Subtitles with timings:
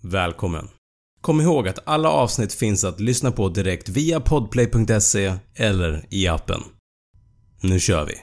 [0.00, 0.68] Välkommen!
[1.20, 6.62] Kom ihåg att alla avsnitt finns att lyssna på direkt via podplay.se eller i appen.
[7.60, 8.14] Nu kör vi!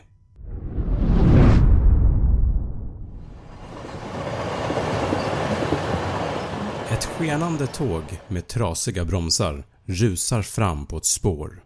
[6.90, 11.64] Ett skenande tåg med trasiga bromsar rusar fram på ett spår.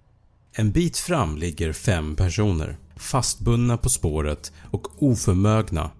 [0.53, 5.91] En bit fram ligger fem personer fastbundna på spåret och oförmögna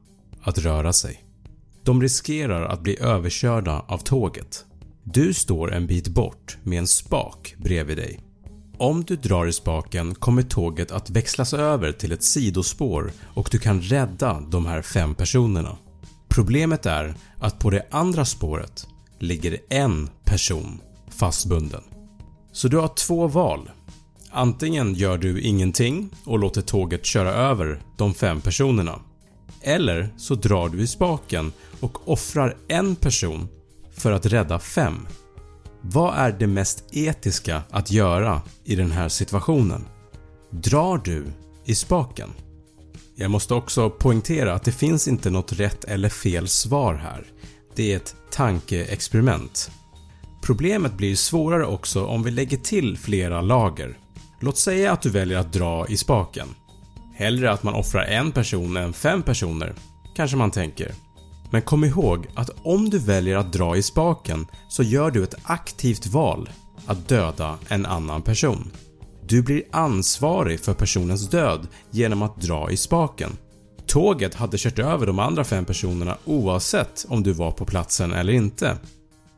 [0.42, 1.29] att röra sig.
[1.84, 4.66] De riskerar att bli överkörda av tåget.
[5.04, 8.20] Du står en bit bort med en spak bredvid dig.
[8.78, 13.60] Om du drar i spaken kommer tåget att växlas över till ett sidospår och du
[13.60, 15.78] kan rädda de här fem personerna.
[16.30, 18.88] Problemet är att på det andra spåret
[19.20, 21.82] ligger en person fastbunden.
[22.52, 23.70] Så du har två val.
[24.32, 29.00] Antingen gör du ingenting och låter tåget köra över de fem personerna.
[29.62, 33.48] Eller så drar du i spaken och offrar en person
[33.92, 35.08] för att rädda fem.
[35.82, 39.86] Vad är det mest etiska att göra i den här situationen?
[40.52, 41.26] Drar du
[41.66, 42.30] i spaken?
[43.16, 47.26] Jag måste också poängtera att det finns inte något rätt eller fel svar här.
[47.76, 49.72] Det är ett tankeexperiment.
[50.42, 53.98] Problemet blir svårare också om vi lägger till flera lager.
[54.40, 56.48] Låt säga att du väljer att dra i spaken.
[57.20, 59.74] Hellre att man offrar en person än fem personer,
[60.16, 60.94] kanske man tänker.
[61.52, 65.36] Men kom ihåg att om du väljer att dra i spaken så gör du ett
[65.44, 66.50] aktivt val
[66.86, 68.72] att döda en annan person.
[69.28, 73.38] Du blir ansvarig för personens död genom att dra i spaken.
[73.86, 78.34] Tåget hade kört över de andra fem personerna oavsett om du var på platsen eller
[78.34, 78.78] inte.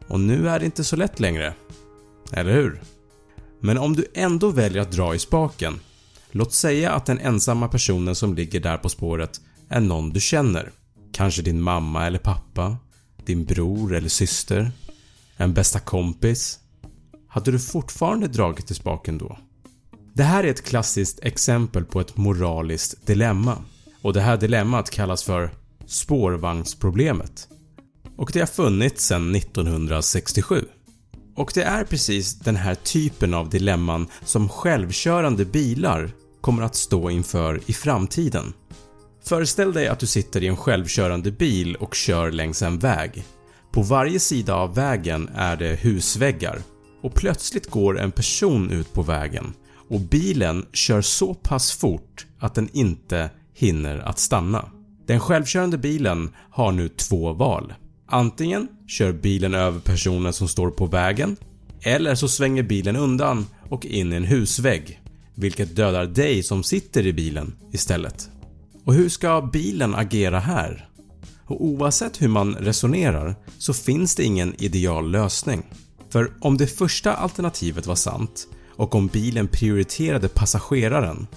[0.08, 1.54] Och nu är det inte så lätt längre.
[2.32, 2.82] Eller hur?
[3.60, 5.80] Men om du ändå väljer att dra i spaken,
[6.32, 10.72] låt säga att den ensamma personen som ligger där på spåret är någon du känner.
[11.14, 12.78] Kanske din mamma eller pappa,
[13.26, 14.72] din bror eller syster,
[15.38, 16.60] en bästa kompis.
[17.28, 19.38] Hade du fortfarande dragit i spaken då?
[20.14, 23.58] Det här är ett klassiskt exempel på ett moraliskt dilemma
[24.02, 25.52] och det här dilemmat kallas för
[25.86, 27.48] spårvagnsproblemet
[28.16, 30.66] och det har funnits sedan 1967.
[31.36, 36.12] Och det är precis den här typen av dilemman som självkörande bilar
[36.42, 38.54] kommer att stå inför i framtiden.
[39.24, 43.24] Föreställ dig att du sitter i en självkörande bil och kör längs en väg.
[43.72, 46.62] På varje sida av vägen är det husväggar
[47.02, 49.54] och plötsligt går en person ut på vägen
[49.90, 54.72] och bilen kör så pass fort att den inte hinner att stanna.
[55.08, 57.74] Den självkörande bilen har nu två val.
[58.14, 61.38] Antingen kör bilen över personen som står på vägen
[61.82, 65.02] eller så svänger bilen undan och in i en husvägg
[65.36, 68.30] vilket dödar dig som sitter i bilen istället.
[68.86, 70.90] Och hur ska bilen agera här?
[71.46, 75.64] Och oavsett hur man resonerar så finns det ingen ideal lösning.
[76.10, 81.28] För om det första alternativet var sant och om bilen prioriterade passageraren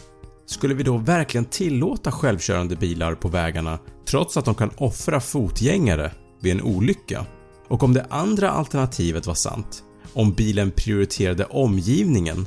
[0.47, 6.13] skulle vi då verkligen tillåta självkörande bilar på vägarna trots att de kan offra fotgängare
[6.41, 7.27] vid en olycka?
[7.69, 12.47] Och om det andra alternativet var sant, om bilen prioriterade omgivningen,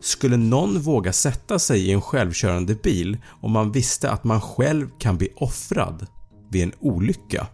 [0.00, 4.88] skulle någon våga sätta sig i en självkörande bil om man visste att man själv
[4.98, 6.06] kan bli offrad
[6.50, 7.46] vid en olycka?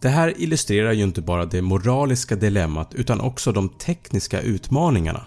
[0.00, 5.26] Det här illustrerar ju inte bara det moraliska dilemmat utan också de tekniska utmaningarna.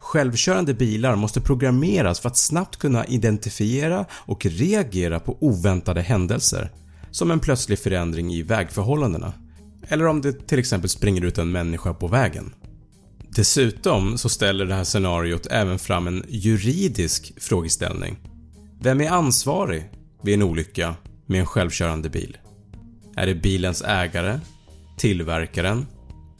[0.00, 6.70] Självkörande bilar måste programmeras för att snabbt kunna identifiera och reagera på oväntade händelser
[7.12, 9.32] som en plötslig förändring i vägförhållandena
[9.88, 12.54] eller om det till exempel springer ut en människa på vägen.
[13.28, 18.16] Dessutom så ställer det här scenariot även fram en juridisk frågeställning.
[18.80, 19.90] Vem är ansvarig
[20.22, 20.94] vid en olycka
[21.26, 22.36] med en självkörande bil?
[23.16, 24.40] Är det bilens ägare?
[24.98, 25.86] Tillverkaren?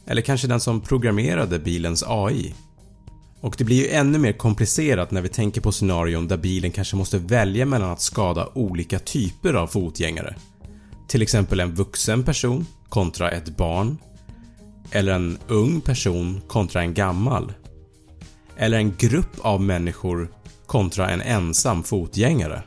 [0.07, 2.53] Eller kanske den som programmerade bilens AI?
[3.41, 6.95] Och det blir ju ännu mer komplicerat när vi tänker på scenarion där bilen kanske
[6.95, 10.35] måste välja mellan att skada olika typer av fotgängare
[11.13, 13.97] till exempel en vuxen person kontra ett barn.
[14.91, 17.53] Eller en ung person kontra en gammal.
[18.57, 20.31] Eller en grupp av människor
[20.65, 22.63] kontra en ensam fotgängare.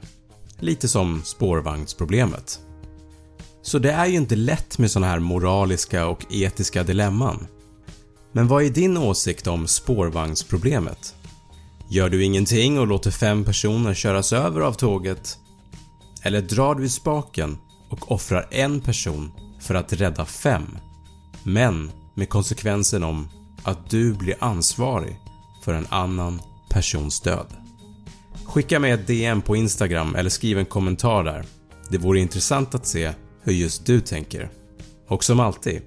[0.60, 2.60] Lite som spårvagnsproblemet.
[3.62, 7.46] Så det är ju inte lätt med såna här moraliska och etiska dilemman.
[8.32, 11.14] Men vad är din åsikt om spårvagnsproblemet?
[11.90, 15.38] Gör du ingenting och låter fem personer köras över av tåget?
[16.22, 20.78] Eller drar du i spaken och offrar en person för att rädda fem,
[21.42, 23.28] men med konsekvensen om
[23.62, 25.16] att du blir ansvarig
[25.64, 26.40] för en annan
[26.70, 27.46] persons död.
[28.44, 31.44] Skicka mig ett DM på Instagram eller skriv en kommentar där.
[31.90, 33.12] Det vore intressant att se
[33.42, 34.50] hur just du tänker.
[35.08, 35.82] Och som alltid,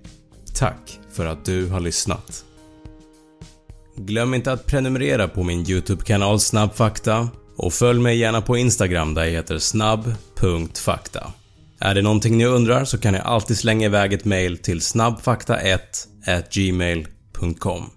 [0.55, 2.45] tack för att du har lyssnat.
[3.95, 9.23] Glöm inte att prenumerera på min YouTube-kanal Snabbfakta och följ mig gärna på Instagram där
[9.23, 11.33] jag heter snabb.fakta.
[11.79, 15.79] Är det någonting ni undrar så kan ni alltid slänga iväg ett mail till snabbfakta1
[16.51, 17.89] gmail.com